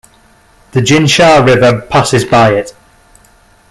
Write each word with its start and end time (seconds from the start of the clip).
The 0.71 0.79
Jinsha 0.79 1.45
River 1.45 1.83
passes 1.87 2.25
by 2.25 2.53
it. 2.55 2.73